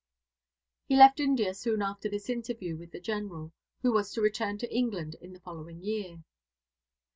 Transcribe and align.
He 0.87 0.95
left 0.95 1.19
India 1.19 1.53
soon 1.53 1.83
after 1.83 2.09
this 2.09 2.27
interview 2.27 2.75
with 2.75 2.89
the 2.91 2.99
General, 2.99 3.51
who 3.83 3.91
was 3.93 4.11
to 4.13 4.21
return 4.21 4.57
to 4.57 4.75
England 4.75 5.15
in 5.21 5.31
the 5.31 5.39
following 5.41 5.83
year. 5.83 6.23